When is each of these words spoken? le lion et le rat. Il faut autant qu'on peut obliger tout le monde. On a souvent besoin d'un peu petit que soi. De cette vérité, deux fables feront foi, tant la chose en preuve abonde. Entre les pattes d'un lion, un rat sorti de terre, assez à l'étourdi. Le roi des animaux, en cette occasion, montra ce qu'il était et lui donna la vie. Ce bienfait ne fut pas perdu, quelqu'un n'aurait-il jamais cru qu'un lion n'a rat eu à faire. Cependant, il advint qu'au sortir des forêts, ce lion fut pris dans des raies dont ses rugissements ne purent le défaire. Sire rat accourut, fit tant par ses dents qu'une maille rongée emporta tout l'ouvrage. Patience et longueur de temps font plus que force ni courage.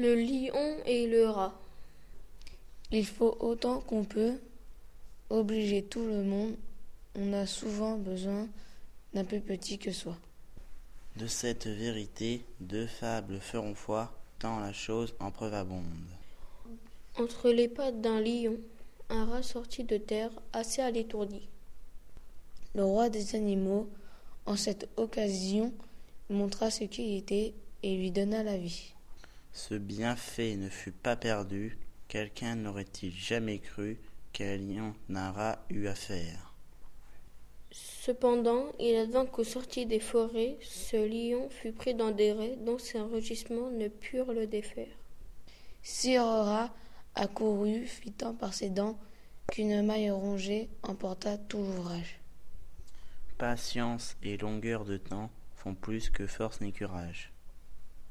le 0.00 0.14
lion 0.14 0.82
et 0.86 1.06
le 1.06 1.28
rat. 1.28 1.52
Il 2.90 3.04
faut 3.04 3.36
autant 3.40 3.80
qu'on 3.80 4.04
peut 4.04 4.40
obliger 5.28 5.82
tout 5.82 6.06
le 6.06 6.22
monde. 6.22 6.56
On 7.16 7.34
a 7.34 7.44
souvent 7.46 7.98
besoin 7.98 8.48
d'un 9.12 9.24
peu 9.24 9.40
petit 9.40 9.76
que 9.78 9.92
soi. 9.92 10.16
De 11.16 11.26
cette 11.26 11.66
vérité, 11.66 12.42
deux 12.60 12.86
fables 12.86 13.40
feront 13.40 13.74
foi, 13.74 14.10
tant 14.38 14.58
la 14.58 14.72
chose 14.72 15.14
en 15.20 15.30
preuve 15.30 15.52
abonde. 15.52 15.84
Entre 17.18 17.50
les 17.50 17.68
pattes 17.68 18.00
d'un 18.00 18.22
lion, 18.22 18.56
un 19.10 19.26
rat 19.26 19.42
sorti 19.42 19.84
de 19.84 19.98
terre, 19.98 20.30
assez 20.54 20.80
à 20.80 20.90
l'étourdi. 20.90 21.46
Le 22.74 22.84
roi 22.84 23.10
des 23.10 23.34
animaux, 23.34 23.86
en 24.46 24.56
cette 24.56 24.88
occasion, 24.96 25.74
montra 26.30 26.70
ce 26.70 26.84
qu'il 26.84 27.18
était 27.18 27.52
et 27.82 27.96
lui 27.98 28.10
donna 28.10 28.42
la 28.42 28.56
vie. 28.56 28.94
Ce 29.52 29.74
bienfait 29.74 30.56
ne 30.56 30.68
fut 30.68 30.92
pas 30.92 31.16
perdu, 31.16 31.78
quelqu'un 32.08 32.54
n'aurait-il 32.54 33.12
jamais 33.12 33.58
cru 33.58 33.98
qu'un 34.32 34.56
lion 34.56 34.94
n'a 35.08 35.32
rat 35.32 35.64
eu 35.70 35.86
à 35.86 35.94
faire. 35.94 36.54
Cependant, 37.72 38.72
il 38.78 38.96
advint 38.96 39.26
qu'au 39.26 39.44
sortir 39.44 39.86
des 39.86 40.00
forêts, 40.00 40.56
ce 40.62 40.96
lion 40.96 41.48
fut 41.50 41.72
pris 41.72 41.94
dans 41.94 42.10
des 42.10 42.32
raies 42.32 42.56
dont 42.56 42.78
ses 42.78 43.00
rugissements 43.00 43.70
ne 43.70 43.88
purent 43.88 44.32
le 44.32 44.46
défaire. 44.46 44.96
Sire 45.82 46.24
rat 46.24 46.74
accourut, 47.14 47.86
fit 47.86 48.12
tant 48.12 48.34
par 48.34 48.54
ses 48.54 48.70
dents 48.70 48.98
qu'une 49.50 49.82
maille 49.82 50.10
rongée 50.10 50.68
emporta 50.82 51.38
tout 51.38 51.58
l'ouvrage. 51.58 52.20
Patience 53.38 54.16
et 54.22 54.36
longueur 54.36 54.84
de 54.84 54.96
temps 54.96 55.30
font 55.56 55.74
plus 55.74 56.10
que 56.10 56.26
force 56.26 56.60
ni 56.60 56.72
courage. 56.72 57.32